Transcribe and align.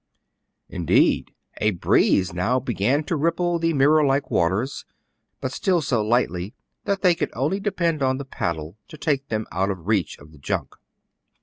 Indeed, 0.67 1.31
a 1.57 1.69
breeze 1.69 2.33
now 2.33 2.59
began 2.59 3.03
to 3.03 3.15
ripple 3.15 3.59
the 3.59 3.71
mirror 3.73 4.03
like 4.03 4.31
waters, 4.31 4.83
but 5.41 5.51
still 5.51 5.79
so 5.79 6.03
lightly 6.03 6.55
that 6.85 7.03
they 7.03 7.13
could 7.13 7.29
only 7.33 7.59
depend 7.59 8.01
on 8.01 8.17
the 8.17 8.25
paddle 8.25 8.77
to 8.87 8.97
take 8.97 9.27
them 9.27 9.45
out 9.51 9.69
of 9.69 9.85
reach 9.87 10.17
of 10.17 10.31
the 10.31 10.39
junk. 10.39 10.73